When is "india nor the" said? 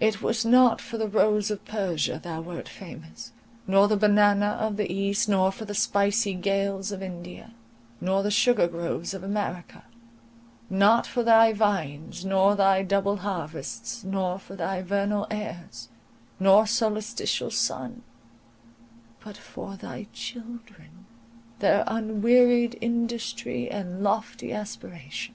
7.02-8.30